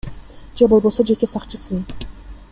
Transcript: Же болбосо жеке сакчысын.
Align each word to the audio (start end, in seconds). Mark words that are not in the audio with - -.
Же 0.61 0.67
болбосо 0.71 1.05
жеке 1.11 1.29
сакчысын. 1.33 1.85